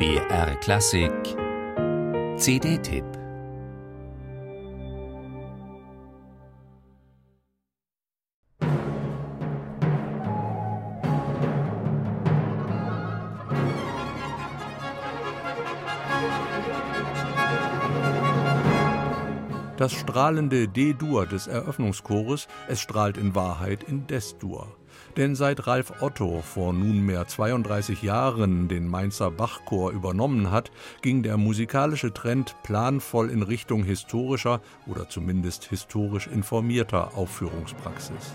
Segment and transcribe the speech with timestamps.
[0.00, 1.12] BR Klassik
[2.38, 3.04] CD-Tipp
[19.76, 24.79] Das strahlende D-Dur des Eröffnungschores, es strahlt in Wahrheit in Des-Dur.
[25.16, 30.70] Denn seit Ralf Otto vor nunmehr 32 Jahren den Mainzer Bachchor übernommen hat,
[31.02, 38.34] ging der musikalische Trend planvoll in Richtung historischer oder zumindest historisch informierter Aufführungspraxis.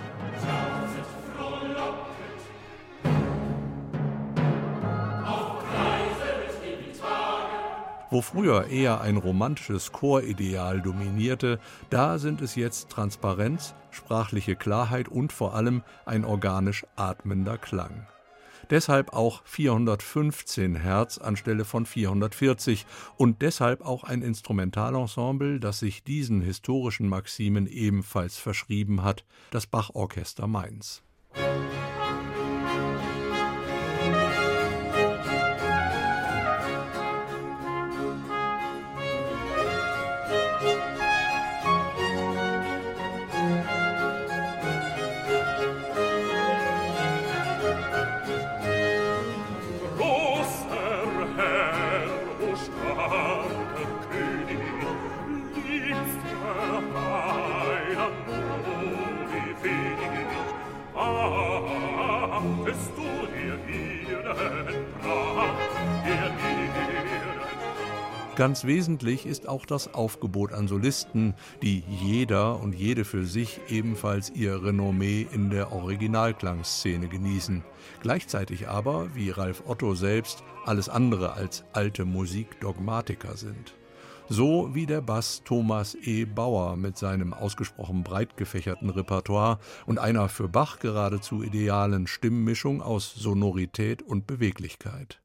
[8.15, 15.33] Wo früher eher ein romantisches Chorideal dominierte, da sind es jetzt Transparenz, sprachliche Klarheit und
[15.33, 18.07] vor allem ein organisch atmender Klang.
[18.69, 22.85] Deshalb auch 415 Hertz anstelle von 440
[23.17, 30.47] und deshalb auch ein Instrumentalensemble, das sich diesen historischen Maximen ebenfalls verschrieben hat, das Bachorchester
[30.47, 31.03] Mainz.
[68.35, 74.29] Ganz wesentlich ist auch das Aufgebot an Solisten, die jeder und jede für sich ebenfalls
[74.29, 77.63] ihr Renommee in der Originalklangszene genießen,
[78.01, 83.73] gleichzeitig aber, wie Ralf Otto selbst, alles andere als alte Musikdogmatiker sind.
[84.27, 86.25] So wie der Bass Thomas E.
[86.25, 93.13] Bauer mit seinem ausgesprochen breit gefächerten Repertoire und einer für Bach geradezu idealen Stimmmischung aus
[93.13, 95.21] Sonorität und Beweglichkeit.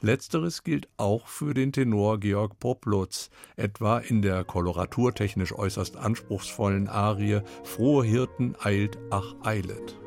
[0.00, 7.40] Letzteres gilt auch für den Tenor Georg Poplutz, etwa in der koloraturtechnisch äußerst anspruchsvollen Arie
[7.64, 9.98] Frohe Hirten eilt, ach eilet.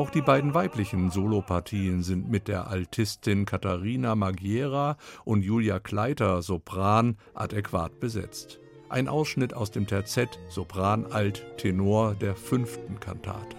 [0.00, 4.96] Auch die beiden weiblichen Solopartien sind mit der Altistin Katharina Magiera
[5.26, 8.60] und Julia Kleiter Sopran adäquat besetzt.
[8.88, 13.58] Ein Ausschnitt aus dem Terzett Sopran Alt Tenor der fünften Kantate.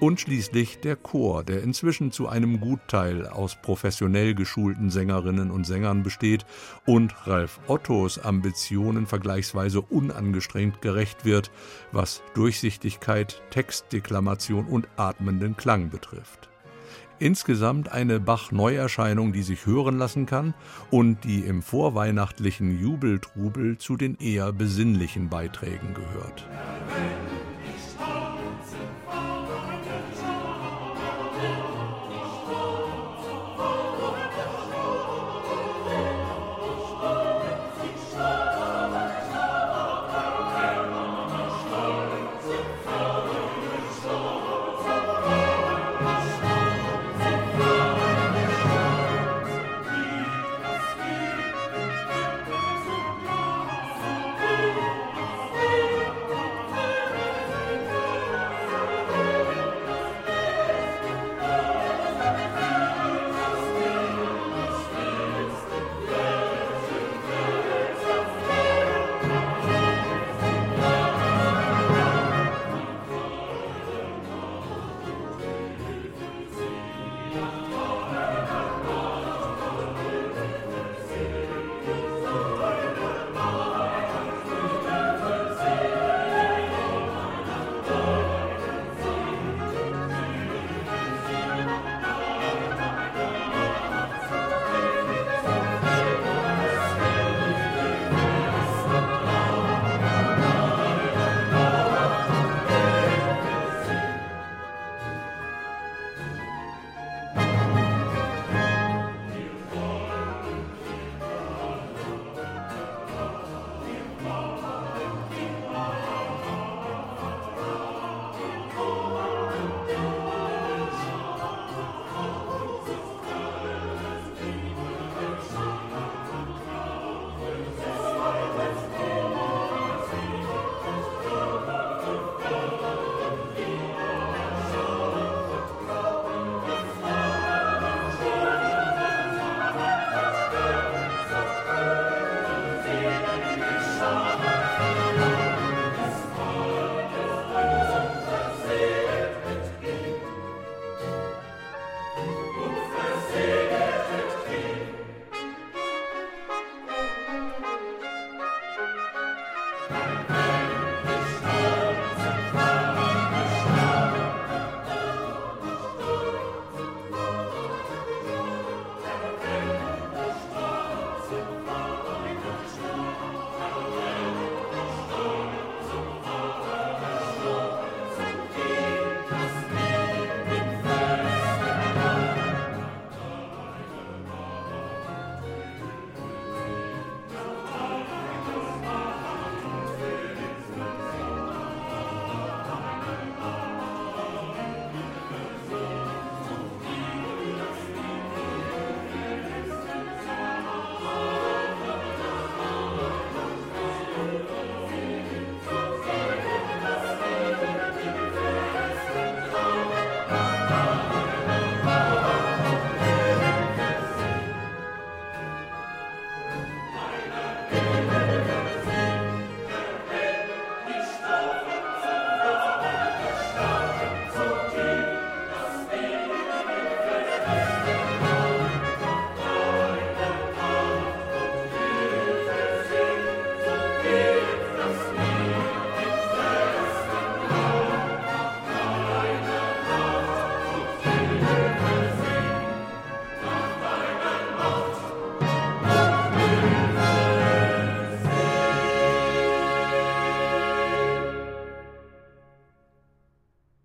[0.00, 6.04] Und schließlich der Chor, der inzwischen zu einem Gutteil aus professionell geschulten Sängerinnen und Sängern
[6.04, 6.46] besteht
[6.86, 11.50] und Ralf Ottos Ambitionen vergleichsweise unangestrengt gerecht wird,
[11.90, 16.47] was Durchsichtigkeit, Textdeklamation und atmenden Klang betrifft.
[17.20, 20.54] Insgesamt eine Bach-Neuerscheinung, die sich hören lassen kann
[20.90, 26.46] und die im vorweihnachtlichen Jubeltrubel zu den eher besinnlichen Beiträgen gehört.